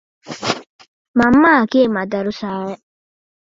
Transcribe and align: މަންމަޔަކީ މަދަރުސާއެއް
މަންމަޔަކީ 1.17 1.79
މަދަރުސާއެއް 1.95 2.83